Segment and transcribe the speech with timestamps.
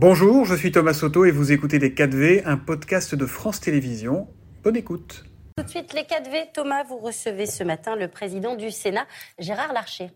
[0.00, 4.28] Bonjour, je suis Thomas Soto et vous écoutez Les 4V, un podcast de France Télévisions.
[4.62, 5.24] Bonne écoute.
[5.56, 6.52] Tout de suite, Les 4V.
[6.54, 9.08] Thomas, vous recevez ce matin le président du Sénat,
[9.40, 10.12] Gérard Larcher.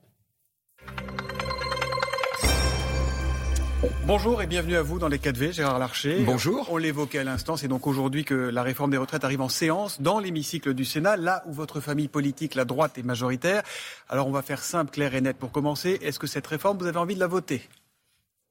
[4.07, 6.23] Bonjour et bienvenue à vous dans les 4V, Gérard Larcher.
[6.25, 6.69] Bonjour.
[6.71, 10.01] On l'évoquait à l'instant, c'est donc aujourd'hui que la réforme des retraites arrive en séance
[10.01, 13.65] dans l'hémicycle du Sénat, là où votre famille politique, la droite, est majoritaire.
[14.09, 15.99] Alors on va faire simple, clair et net pour commencer.
[16.03, 17.69] Est-ce que cette réforme, vous avez envie de la voter?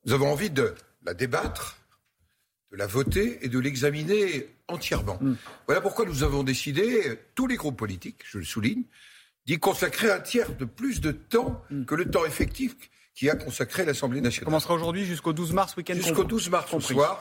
[0.05, 1.77] Nous avons envie de la débattre,
[2.71, 5.17] de la voter et de l'examiner entièrement.
[5.21, 5.35] Mm.
[5.67, 8.83] Voilà pourquoi nous avons décidé, tous les groupes politiques, je le souligne,
[9.45, 11.85] d'y consacrer un tiers de plus de temps Mm.
[11.85, 12.75] que le temps effectif
[13.13, 14.45] qui a consacré l'Assemblée Ça nationale.
[14.45, 16.27] commencera aujourd'hui jusqu'au 12 mars, week-end Jusqu'au compris.
[16.29, 17.19] 12 mars au soir,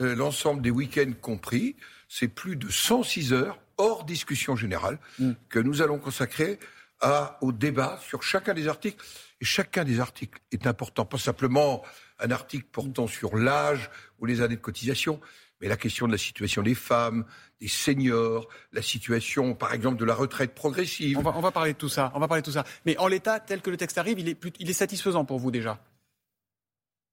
[0.00, 1.76] euh, l'ensemble des week-ends compris,
[2.08, 5.32] c'est plus de 106 heures hors discussion générale Mm.
[5.50, 6.58] que nous allons consacrer
[7.00, 9.04] à, au débat sur chacun des articles.
[9.40, 11.82] Et chacun des articles est important, pas simplement
[12.18, 15.20] un article portant sur l'âge ou les années de cotisation,
[15.60, 17.24] mais la question de la situation des femmes,
[17.60, 21.18] des seniors, la situation, par exemple, de la retraite progressive.
[21.18, 22.12] On va, on va parler de tout ça.
[22.14, 22.64] On va parler de tout ça.
[22.84, 25.38] Mais en l'état, tel que le texte arrive, il est, plus- il est satisfaisant pour
[25.38, 25.82] vous déjà?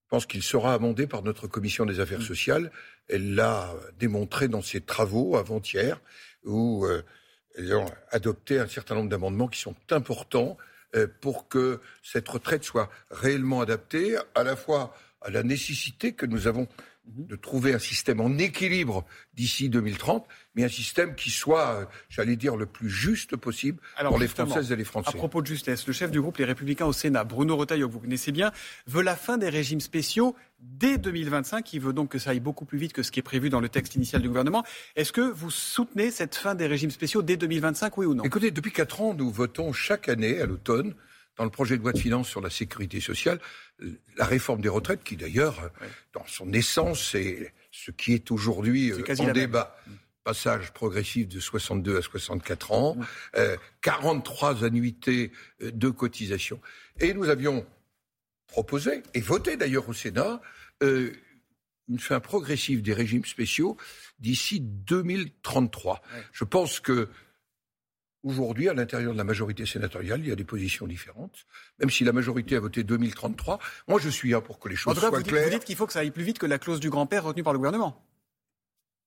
[0.04, 2.72] Je pense qu'il sera amendé par notre commission des affaires sociales.
[3.10, 6.00] Elle l'a démontré dans ses travaux avant-hier,
[6.46, 7.04] où euh,
[7.58, 10.58] elles ont adopté un certain nombre d'amendements qui sont importants
[10.96, 16.26] euh, pour que cette retraite soit réellement adaptée à la fois à la nécessité que
[16.26, 16.68] nous avons
[17.08, 22.36] de trouver un système en équilibre d'ici 2030, mais un système qui soit, euh, j'allais
[22.36, 25.18] dire, le plus juste possible Alors, pour les Françaises et les À Français.
[25.18, 28.00] propos de justesse, le chef du groupe Les Républicains au Sénat, Bruno Retailleau, que vous
[28.00, 28.52] connaissez bien,
[28.88, 31.74] veut la fin des régimes spéciaux dès 2025.
[31.74, 33.62] Il veut donc que ça aille beaucoup plus vite que ce qui est prévu dans
[33.62, 34.64] le texte initial du gouvernement.
[34.96, 38.24] Est-ce que vous soutenez cette fin des régimes spéciaux dès 2025, oui ou non?
[38.24, 40.94] Écoutez, depuis quatre ans, nous votons chaque année, à l'automne,
[41.38, 43.40] dans le projet de loi de finances sur la sécurité sociale,
[44.18, 45.72] la réforme des retraites, qui d'ailleurs,
[46.14, 49.34] dans son essence, c'est ce qui est aujourd'hui euh, en la même.
[49.34, 49.78] débat.
[50.24, 53.06] Passage progressif de 62 à 64 ans, Mm.
[53.38, 55.32] euh, 43 annuités
[55.62, 56.60] euh, de cotisation.
[57.00, 57.66] Et nous avions
[58.48, 60.42] proposé, et voté d'ailleurs au Sénat,
[60.84, 61.14] euh,
[61.88, 63.78] une fin progressive des régimes spéciaux
[64.20, 66.02] d'ici 2033.
[66.14, 66.24] Ouais.
[66.34, 67.08] Je pense que
[68.28, 71.46] Aujourd'hui, à l'intérieur de la majorité sénatoriale, il y a des positions différentes.
[71.80, 73.58] Même si la majorité a voté 2033,
[73.88, 75.50] moi je suis là pour que les En choses tout cas, soient vous dites, vous
[75.50, 77.54] dites qu'il faut que ça aille plus vite que la clause du grand-père retenue par
[77.54, 78.04] le gouvernement.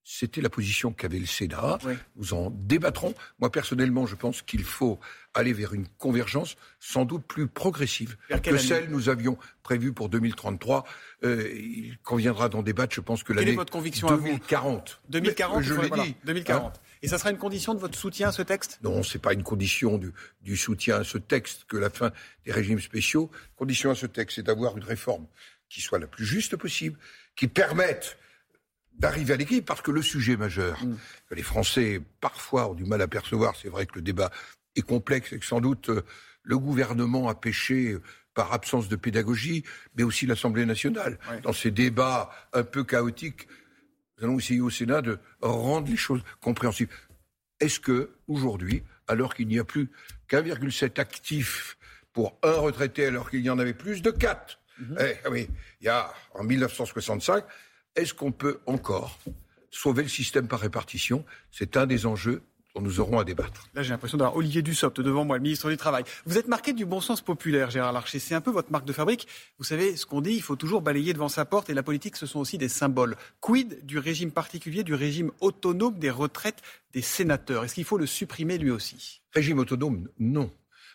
[0.03, 1.77] C'était la position qu'avait le Sénat.
[1.85, 1.93] Oui.
[2.15, 3.13] Nous en débattrons.
[3.39, 4.99] Moi personnellement, je pense qu'il faut
[5.33, 10.09] aller vers une convergence sans doute plus progressive que celle que nous avions prévue pour
[10.09, 10.85] 2033.
[11.23, 12.95] Euh, il conviendra d'en débattre.
[12.95, 15.01] Je pense que l'année votre conviction à vous 2040.
[15.09, 16.15] 2040, Mais, je l'ai voilà, dit.
[16.25, 16.65] 2040.
[16.65, 18.79] Hein Et ça sera une condition de votre soutien à ce texte?
[18.83, 22.11] Non, c'est pas une condition du, du soutien à ce texte que la fin
[22.45, 23.29] des régimes spéciaux.
[23.55, 25.27] Condition à ce texte, c'est d'avoir une réforme
[25.69, 26.97] qui soit la plus juste possible,
[27.35, 28.17] qui permette
[28.93, 30.79] d'arriver à l'équilibre, parce que le sujet majeur
[31.27, 34.31] que les Français parfois ont du mal à percevoir, c'est vrai que le débat
[34.75, 36.03] est complexe et que sans doute euh,
[36.43, 38.01] le gouvernement a péché euh,
[38.33, 39.63] par absence de pédagogie,
[39.95, 41.19] mais aussi l'Assemblée nationale.
[41.29, 41.41] Ouais.
[41.41, 43.47] Dans ces débats un peu chaotiques,
[44.17, 46.91] nous allons essayer au Sénat de rendre les choses compréhensibles.
[47.59, 49.89] Est-ce que aujourd'hui, alors qu'il n'y a plus
[50.29, 51.77] qu'1,7 actifs
[52.13, 54.59] pour un retraité, alors qu'il y en avait plus de 4,
[54.99, 55.47] eh, oui,
[55.79, 57.43] il y a en 1965,
[57.95, 59.17] est-ce qu'on peut encore
[59.69, 61.25] sauver le système par répartition?
[61.51, 62.41] C'est un des enjeux
[62.73, 63.67] dont nous aurons à débattre.
[63.73, 66.05] Là, j'ai l'impression d'avoir Olivier Dussopt devant moi, le ministre du Travail.
[66.25, 68.17] Vous êtes marqué du bon sens populaire, Gérard Larcher.
[68.19, 69.27] C'est un peu votre marque de fabrique.
[69.57, 72.15] Vous savez, ce qu'on dit, il faut toujours balayer devant sa porte et la politique,
[72.15, 73.17] ce sont aussi des symboles.
[73.41, 76.61] Quid du régime particulier, du régime autonome des retraites
[76.93, 77.65] des sénateurs?
[77.65, 79.21] Est-ce qu'il faut le supprimer lui aussi?
[79.33, 80.49] Régime autonome, non.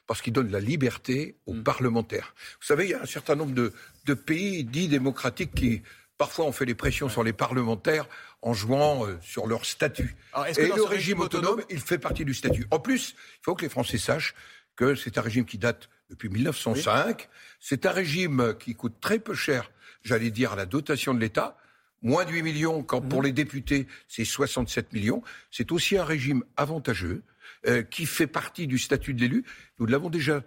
[0.06, 1.62] Parce qu'il donne la liberté aux Mm.
[1.62, 2.34] parlementaires.
[2.60, 3.74] Vous savez, il y a un certain nombre de,
[4.06, 5.82] de pays dits démocratiques qui,
[6.18, 8.08] parfois, ont fait des pressions sur les parlementaires
[8.42, 10.16] en jouant euh, sur leur statut.
[10.32, 12.66] Alors, est-ce que Et le régime autonome, il fait partie du statut.
[12.70, 14.34] En plus, il faut que les Français sachent
[14.76, 17.28] que c'est un régime qui date depuis 1905.
[17.60, 19.70] C'est un régime qui coûte très peu cher,
[20.02, 21.56] j'allais dire, à la dotation de l'État.
[22.02, 23.08] Moins de 8 millions, quand Mhm.
[23.08, 25.22] pour les députés, c'est 67 millions.
[25.50, 27.22] C'est aussi un régime avantageux
[27.66, 29.44] euh, qui fait partie du statut de l'élu.
[29.78, 30.42] Nous l'avons déjà,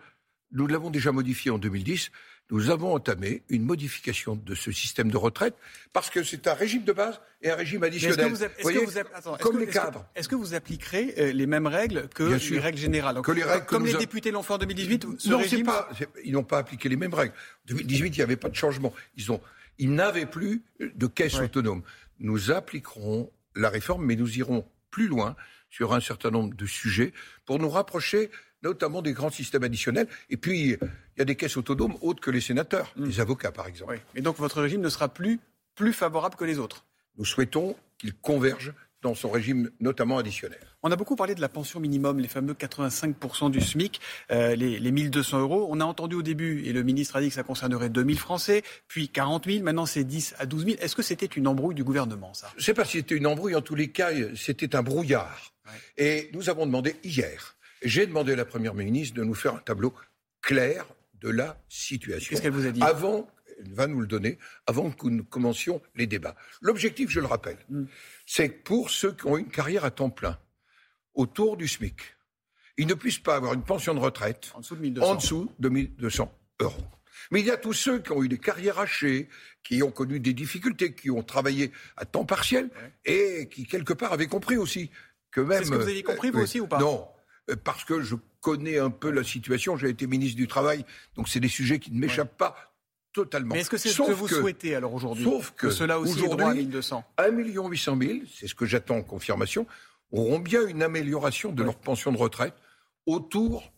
[0.52, 2.12] nous l'avons déjà modifié en 2010.
[2.52, 5.54] Nous avons entamé une modification de ce système de retraite
[5.94, 8.34] parce que c'est un régime de base et un régime additionnel.
[9.40, 10.06] comme les cadres.
[10.16, 12.62] Est-ce que vous appliquerez euh, les mêmes règles que Bien les sûr.
[12.64, 15.06] règles générales Donc, Que les règles que Comme les a- députés l'ont fait en 2018,
[15.20, 15.66] ce non, régime...
[15.68, 15.90] pas,
[16.24, 17.34] ils n'ont pas appliqué les mêmes règles.
[17.36, 18.94] En 2018, il n'y avait pas de changement.
[19.16, 19.42] Ils ont,
[19.78, 21.46] ils n'avaient plus de caisse Ouais.
[21.46, 21.84] autonome.
[22.20, 25.36] Nous appliquerons la réforme, mais nous irons plus loin
[25.70, 27.14] sur un certain nombre de sujets
[27.46, 28.32] pour nous rapprocher
[28.64, 30.08] notamment des grands systèmes additionnels.
[30.30, 33.68] Et puis, il y a des caisses autonomes autres que les sénateurs, les avocats par
[33.68, 33.94] exemple.
[33.94, 34.00] Oui.
[34.16, 35.40] Et donc votre régime ne sera plus
[35.76, 36.86] plus favorable que les autres.
[37.18, 40.60] Nous souhaitons qu'il converge dans son régime notamment additionnel.
[40.84, 44.02] On a beaucoup parlé de la pension minimum, les fameux 85% du SMIC,
[44.32, 45.68] euh, les, les 1200 euros.
[45.70, 48.62] On a entendu au début, et le ministre a dit que ça concernerait 2000 Français,
[48.90, 50.78] puis 40 000, maintenant c'est 10 à 12 000.
[50.82, 52.50] Est-ce que c'était une embrouille du gouvernement, ça?
[52.56, 55.54] Je ne sais pas si c'était une embrouille, en tous les cas, c'était un brouillard.
[55.98, 59.60] Et nous avons demandé hier, j'ai demandé à la Première ministre de nous faire un
[59.60, 59.94] tableau
[60.42, 60.86] clair
[61.22, 62.30] de la situation.
[62.30, 62.82] Qu'est-ce qu'elle vous a dit?
[62.82, 63.30] Avant,
[63.60, 64.38] elle va nous le donner,
[64.68, 66.36] avant que nous commencions les débats.
[66.62, 67.86] L'objectif, je le rappelle, mm.
[68.26, 70.40] c'est que pour ceux qui ont une carrière à temps plein,
[71.14, 72.00] autour du SMIC,
[72.78, 75.52] ils ne puissent pas avoir une pension de retraite en dessous de 1200, en dessous
[75.60, 76.84] de 1200 euros.
[77.32, 79.28] Mais il y a tous ceux qui ont eu des carrières hachées,
[79.64, 82.70] qui ont connu des difficultés, qui ont travaillé à temps partiel
[83.04, 84.90] et qui, quelque part, avaient compris aussi
[85.32, 85.60] que même.
[85.60, 86.80] C'est ce que vous avez compris, vous euh, aussi, ou pas?
[86.80, 87.08] Non,
[87.56, 89.78] parce que je connais un peu la situation.
[89.78, 90.86] J'ai été ministre du Travail,
[91.16, 92.56] donc c'est des sujets qui ne m'échappent pas
[93.14, 93.56] totalement.
[93.56, 96.28] Mais est-ce que c'est ce que vous souhaitez alors aujourd'hui Sauf que, cela aussi est
[96.28, 99.66] droit à 1200 1 800 000, c'est ce que j'attends en confirmation,
[100.12, 102.56] auront bien une amélioration de leur pension de retraite
[103.06, 103.72] autour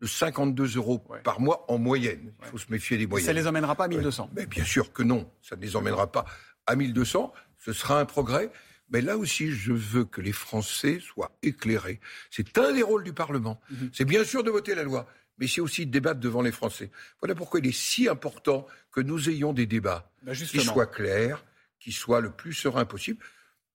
[0.00, 2.32] de 52 euros par mois en moyenne.
[2.42, 3.26] Il faut se méfier des moyennes.
[3.26, 5.76] Ça ne les emmènera pas à 1200 Mais Bien sûr que non, ça ne les
[5.76, 6.24] emmènera pas
[6.66, 7.32] à 1200.
[7.58, 8.50] Ce sera un progrès.
[8.90, 12.00] Mais là aussi, je veux que les Français soient éclairés.
[12.30, 13.60] C'est un des rôles du Parlement.
[13.70, 13.90] Mhm.
[13.92, 15.06] C'est bien sûr de voter la loi,
[15.38, 16.90] mais c'est aussi de débattre devant les Français.
[17.20, 21.44] Voilà pourquoi il est si important que nous ayons des débats bah, qui soient clairs,
[21.78, 23.24] qui soient le plus sereins possible,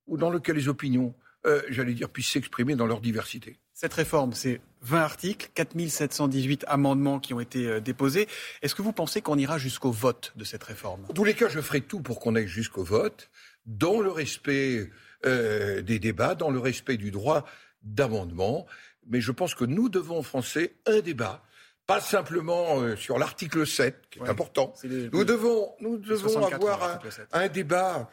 [0.08, 1.16] ou dans lesquels les opinions
[1.46, 3.60] euh, j'allais dire, puissent s'exprimer dans leur diversité.
[3.74, 8.28] Cette réforme, c'est 20 articles, 4718 amendements qui ont été euh, déposés.
[8.62, 11.06] Est-ce que vous pensez qu'on ira jusqu'au vote de cette réforme?
[11.08, 13.30] En tous les cas, je ferai tout pour qu'on aille jusqu'au vote,
[13.66, 14.90] dans le respect
[15.26, 17.46] euh, des débats, dans le respect du droit
[17.82, 18.66] d'amendement.
[19.08, 21.44] Mais je pense que nous devons, Français, un débat
[21.88, 24.74] pas simplement sur l'article 7, qui est important.
[24.84, 27.00] nous devons, nous devons avoir
[27.32, 28.10] un, débat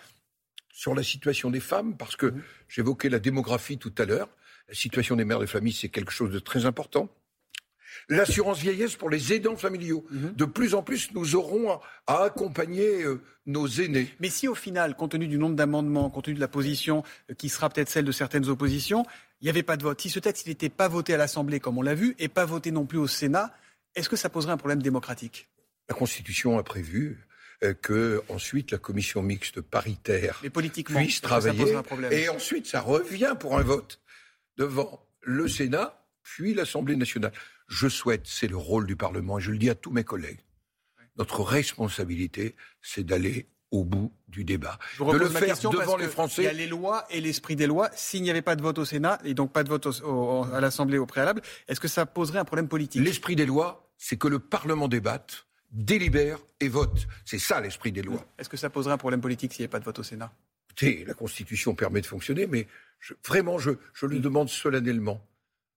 [0.71, 2.43] sur la situation des femmes, parce que mmh.
[2.69, 4.29] j'évoquais la démographie tout à l'heure.
[4.69, 7.09] La situation des mères de famille, c'est quelque chose de très important.
[8.09, 10.05] L'assurance vieillesse pour les aidants familiaux.
[10.11, 10.29] Mmh.
[10.37, 14.09] De plus en plus, nous aurons à, accompagner euh, nos aînés.
[14.21, 17.35] Mais si au final, compte tenu du nombre d'amendements, compte tenu de la position euh,
[17.35, 19.05] qui sera peut-être celle de certaines oppositions,
[19.41, 21.79] il n'y avait pas de vote, si ce texte n'était pas voté à l'Assemblée comme
[21.79, 23.55] on l'a vu, et pas voté non plus au Sénat,
[23.95, 25.49] est-ce que ça poserait un problème démocratique?
[25.89, 27.27] La Constitution a prévu
[27.63, 30.41] euh, que ensuite la commission mixte paritaire
[30.85, 31.77] puisse travailler.
[32.11, 34.01] et ensuite, ça revient pour un vote
[34.57, 37.33] devant le Sénat, puis l'Assemblée nationale.
[37.73, 40.41] Je souhaite, c'est le rôle du Parlement, et je le dis à tous mes collègues,
[41.17, 44.79] notre responsabilité, c'est d'aller au bout du débat.
[44.99, 46.43] de le faire devant les Français.
[46.43, 47.89] Il y a les lois et l'esprit des lois.
[47.95, 49.87] S'il n'y avait pas de vote au Sénat et donc pas de vote
[50.53, 53.03] à l'Assemblée au préalable, est-ce que ça poserait un problème politique?
[53.03, 57.07] L'esprit des lois, c'est que le Parlement débatte délibère et vote.
[57.25, 58.27] C'est ça l'esprit des lois.
[58.39, 60.31] Est-ce que ça poserait un problème politique s'il n'y avait pas de vote au Sénat?
[60.69, 62.69] Écoutez, la Constitution permet de fonctionner, mais
[63.27, 65.27] vraiment, je, je le demande solennellement.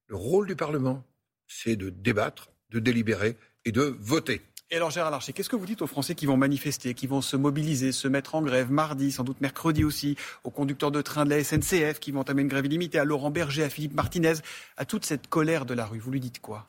[0.08, 1.06] Le rôle du Parlement,
[1.48, 4.42] c'est de débattre, de délibérer et de voter.
[4.72, 7.22] Et alors Gérard Larcher, qu'est-ce que vous dites aux Français qui vont manifester, qui vont
[7.22, 11.24] se mobiliser, se mettre en grève mardi, sans doute mercredi aussi, aux conducteurs de train
[11.24, 14.34] de la SNCF qui vont entamer une grève illimitée, à Laurent Berger, à Philippe Martinez,
[14.78, 16.68] à toute cette colère de la rue Vous lui dites quoi?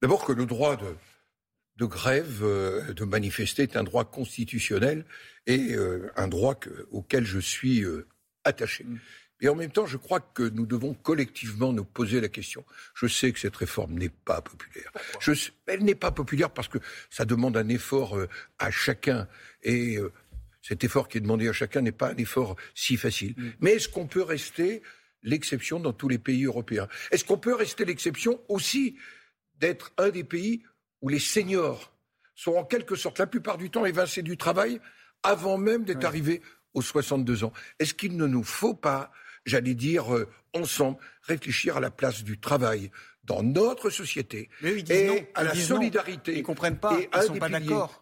[0.00, 0.96] D'abord que le droit de,
[1.76, 5.04] de grève, euh, de manifester est un droit constitutionnel
[5.46, 6.58] et euh, un droit
[6.90, 8.06] auquel je suis euh,
[8.44, 8.84] attaché.
[8.84, 8.98] Mm.
[9.40, 12.64] Et en même temps, je crois que nous devons collectivement nous poser la question.
[12.94, 14.90] Je sais que cette réforme n'est pas populaire.
[15.20, 15.32] Je,
[15.66, 16.78] elle n'est pas populaire parce que
[17.08, 18.18] ça demande un effort
[18.58, 19.28] à chacun.
[19.62, 19.98] Et
[20.68, 23.34] cet effort qui est demandé à chacun n'est pas un effort si facile.
[23.36, 23.50] Mm.
[23.60, 24.82] Mais est-ce qu'on peut rester
[25.22, 26.88] l'exception dans tous les pays européens?
[27.10, 28.96] Est-ce qu'on peut rester l'exception aussi
[29.56, 30.62] d'être un des pays
[31.00, 31.92] où les seniors
[32.34, 34.80] sont en quelque sorte la plupart du temps évincés du travail
[35.22, 36.42] avant même d'être arrivés
[36.74, 37.52] aux 62 ans?
[37.78, 39.10] Est-ce qu'il ne nous faut pas,
[39.46, 42.90] j'allais dire, euh, ensemble, réfléchir à la place du travail
[43.24, 48.00] dans notre société et à la solidarité Ils comprennent pas, ils sont pas d'accord.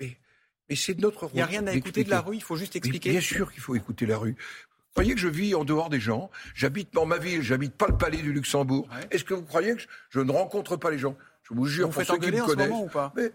[0.00, 1.30] Mais, c'est notre rôle.
[1.34, 3.10] Il n'y a rien à écouter de la rue, il faut juste expliquer.
[3.10, 4.32] bien sûr qu'il faut écouter la rue.
[4.32, 7.88] Vous croyez que je vis en dehors des gens J'habite dans ma ville, j'habite pas
[7.88, 8.88] le palais du Luxembourg.
[9.10, 11.16] Est-ce que vous croyez que je ne rencontre pas les gens?
[11.42, 12.70] Je vous jure, vous pour ceux qui me connaissent.
[12.70, 13.12] ou pas?
[13.14, 13.30] mais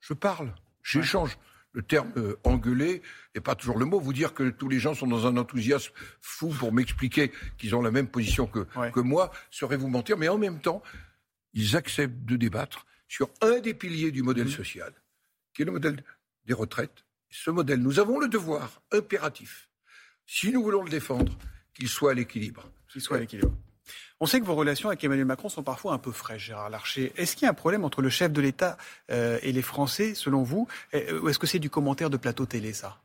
[0.00, 1.38] je parle, j'échange.
[1.74, 3.02] Le terme euh, engueuler
[3.34, 4.00] n'est pas toujours le mot.
[4.00, 7.82] Vous dire que tous les gens sont dans un enthousiasme fou pour m'expliquer qu'ils ont
[7.82, 10.16] la même position que, que moi serait vous mentir.
[10.16, 10.82] Mais en même temps,
[11.52, 14.50] ils acceptent de débattre sur un des piliers du modèle mmh.
[14.50, 14.92] social,
[15.52, 16.02] qui est le modèle
[16.44, 17.04] des retraites.
[17.28, 19.68] Ce modèle, nous avons le devoir impératif,
[20.26, 21.36] si nous voulons le défendre,
[21.74, 22.70] qu'il soit à l'équilibre.
[22.88, 23.56] Qu'il soit à l'équilibre.
[24.20, 27.12] On sait que vos relations avec Emmanuel Macron sont parfois un peu fraîches, Gérard Larcher.
[27.16, 28.78] Est-ce qu'il y a un problème entre le chef de l'État
[29.10, 32.72] euh, et les Français, selon vous Ou est-ce que c'est du commentaire de plateau télé,
[32.72, 33.00] ça?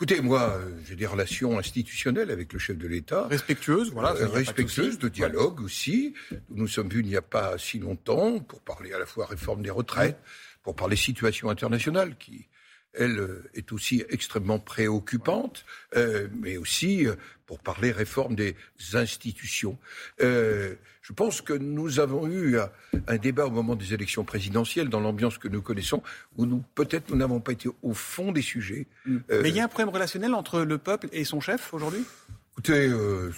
[0.00, 3.26] Écoutez, moi, euh, j'ai des relations institutionnelles avec le chef de l'État.
[3.26, 4.14] Respectueuses, voilà.
[4.14, 6.14] Euh, respectueuses, de dialogue aussi.
[6.30, 9.26] Nous nous sommes vus il n'y a pas si longtemps pour parler à la fois
[9.26, 10.16] réforme des retraites,
[10.62, 12.46] pour parler situation internationale qui,
[12.94, 15.64] elle, euh, est aussi extrêmement préoccupante,
[15.96, 17.14] euh, mais aussi euh,
[17.46, 18.56] pour parler réforme des
[18.94, 19.78] institutions.
[20.20, 22.58] Euh, je pense que nous avons eu
[23.06, 26.02] un, débat au moment des élections présidentielles, dans l'ambiance que nous connaissons,
[26.36, 28.86] où nous peut-être nous n'avons pas été au fond des sujets.
[29.06, 29.18] Mm.
[29.30, 32.04] mais il y a un problème relationnel entre le peuple et son chef aujourd'hui?
[32.52, 33.30] Écoutez, je,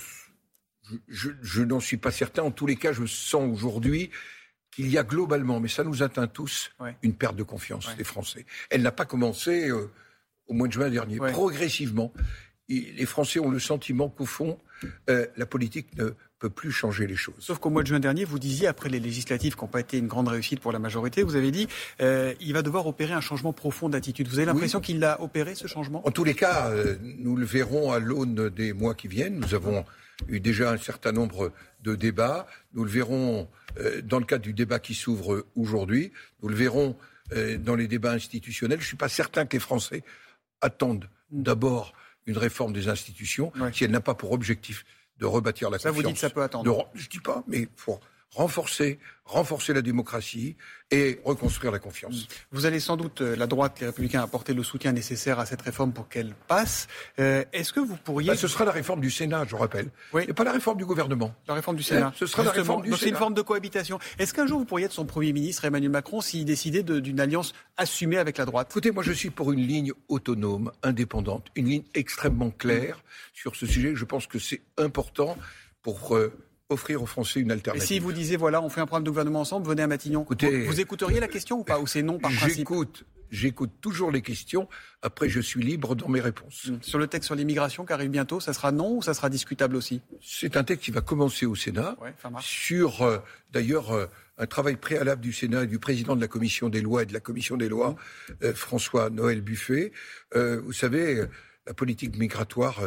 [1.07, 2.42] je, je n'en suis pas certain.
[2.42, 4.11] En tous les cas, je sens aujourd'hui
[4.71, 6.71] qu'il y a globalement, mais ça nous atteint tous,
[7.03, 8.47] une perte de confiance des Français.
[8.71, 9.91] Elle n'a pas commencé euh,
[10.47, 11.19] au mois de juin dernier.
[11.19, 12.12] Progressivement,
[12.69, 14.59] les Français ont le sentiment qu'au fond,
[15.09, 17.35] euh, la politique ne peut plus changer les choses.
[17.41, 19.99] Sauf qu'au mois de juin dernier, vous disiez, après les législatives qui n'ont pas été
[19.99, 21.69] une grande réussite pour la majorité, vous avez dit,
[22.00, 24.29] euh, il va devoir opérer un changement profond d'attitude.
[24.29, 26.07] Vous avez l'impression qu'il l'a opéré, ce changement?
[26.07, 26.73] En tous les cas,
[27.19, 29.41] nous le verrons à l'aune des mois qui viennent.
[29.41, 29.85] Nous avons
[30.29, 32.47] eu déjà un certain nombre de débats.
[32.75, 33.49] Nous le verrons
[33.79, 36.12] euh, dans le cadre du débat qui s'ouvre aujourd'hui.
[36.43, 36.97] Nous le verrons
[37.33, 38.79] euh, dans les débats institutionnels.
[38.79, 40.03] Je ne suis pas certain que les Français
[40.61, 41.93] attendent d'abord
[42.27, 44.85] une réforme des institutions si elle n'a pas pour objectif
[45.19, 46.03] de rebâtir la ça confiance.
[46.03, 48.00] Ça vous dit que ça peut attendre Je ne dis pas, mais pour
[48.35, 50.57] renforcer, renforcer la démocratie
[50.93, 52.27] et reconstruire la confiance.
[52.53, 55.63] Vous allez sans doute, euh, la droite, les Républicains, apporter le soutien nécessaire à cette
[55.63, 56.87] réforme pour qu'elle passe.
[57.19, 58.29] Euh, est-ce que vous pourriez...
[58.29, 60.25] Bah, ce sera la réforme du Sénat, je rappelle, oui.
[60.29, 61.35] et pas la réforme du gouvernement.
[61.49, 62.13] La réforme du Sénat.
[62.17, 63.99] ce sera la réforme du Donc c'est une forme de cohabitation.
[64.19, 67.53] Est-ce qu'un jour vous pourriez être son Premier ministre, Emmanuel Macron, s'il décidait d'une alliance
[67.77, 68.69] assumée avec la droite?
[68.71, 73.67] Écoutez, moi je suis pour une ligne autonome, indépendante, une ligne extrêmement claire sur ce
[73.67, 73.95] sujet.
[73.97, 75.37] Je pense que c'est important
[75.83, 76.17] pour...
[76.17, 76.33] Euh,
[76.71, 77.85] offrir aux Français une alternative.
[77.85, 80.27] Et si vous disiez, voilà, on fait un programme de gouvernement ensemble, venez à Matignon,
[80.29, 83.05] vous, écouteriez la question ou pas Ou c'est non par principe J'écoute.
[83.31, 84.69] J'écoute toujours les questions.
[85.03, 86.67] Après, je suis libre dans mes réponses.
[86.69, 86.83] Hum.
[86.83, 89.77] Sur le texte sur l'immigration qui arrive bientôt, ça sera non ou ça sera discutable
[89.77, 90.00] aussi?
[90.21, 91.97] C'est un texte qui va commencer au Sénat.
[92.41, 93.19] sur, euh,
[93.53, 94.07] d'ailleurs, euh,
[94.39, 97.12] un travail préalable du Sénat et du président de la Commission des lois et de
[97.12, 97.95] la Commission des lois,
[98.43, 99.93] euh, François-Noël Buffet.
[100.35, 101.25] vous savez,
[101.67, 102.81] la politique migratoire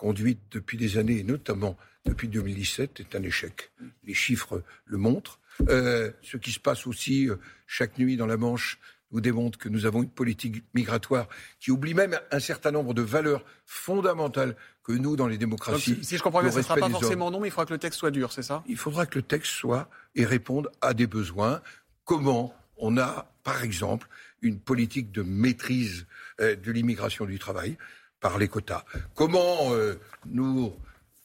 [0.00, 1.76] conduite depuis des années, et notamment
[2.06, 3.70] depuis 2017 est un échec.
[4.04, 5.38] Les chiffres le montrent.
[5.68, 8.78] Euh, ce qui se passe aussi euh, chaque nuit dans la Manche
[9.12, 11.28] nous démontre que nous avons une politique migratoire
[11.58, 15.98] qui oublie même un certain nombre de valeurs fondamentales que nous, dans les démocraties.
[16.02, 17.78] si, je comprends bien, ce ne sera pas forcément non, mais il faudra que le
[17.78, 18.64] texte soit dur, c'est ça?
[18.68, 21.60] Il faudra que le texte soit et réponde à des besoins.
[22.06, 24.08] Comment on a, par exemple,
[24.40, 26.06] une politique de maîtrise
[26.40, 27.76] euh, de l'immigration du travail?
[28.20, 28.84] Par les quotas
[29.14, 29.72] Comment
[30.26, 30.72] nous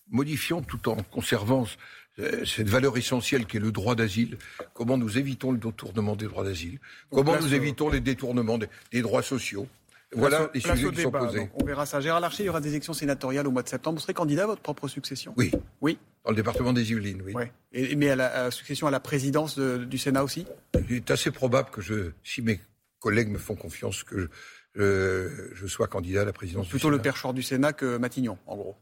[0.09, 1.65] modifions tout en conservant
[2.19, 4.37] euh, cette valeur essentielle qui est le droit d'asile,
[4.73, 6.79] comment nous évitons le détournement des droits d'asile,
[7.11, 9.67] comment nous évitons les détournements des, droits sociaux?
[10.13, 11.49] Voilà les sujets qui sont posés.
[11.55, 11.99] on verra ça.
[11.99, 13.97] Gérard Larcher, il y aura des élections sénatoriales au mois de septembre.
[13.97, 15.33] Vous serez candidat à votre propre succession?
[15.35, 15.51] Oui.
[15.81, 15.97] Oui.
[16.23, 17.33] Dans le département des Yvelines, oui.
[17.73, 20.45] Et, mais à la succession à la présidence du Sénat aussi?
[20.89, 22.61] Il est assez probable que je, si mes
[22.99, 24.27] collègues me font confiance, que je,
[24.75, 28.75] je sois candidat à la présidence Plutôt le perchoir du Sénat que Matignon, en gros.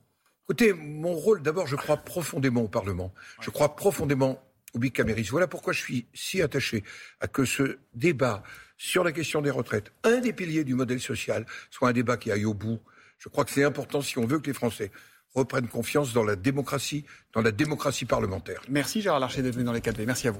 [0.46, 3.14] Écoutez, mon rôle, d'abord, je crois profondément au Parlement.
[3.40, 5.32] Je crois profondément au bicamérisme.
[5.32, 6.84] Voilà pourquoi je suis si attaché
[7.22, 8.44] à que ce débat
[8.78, 12.32] sur la question des retraites, un des piliers du modèle social, soit un débat qui
[12.32, 12.80] aille au bout.
[13.20, 14.92] Je crois que c'est important si on veut que les Français
[15.34, 18.62] reprennent confiance dans la démocratie, dans la démocratie parlementaire.
[18.68, 20.06] Merci Gérard Larcher d'être venu dans les 4V.
[20.06, 20.40] Merci à vous.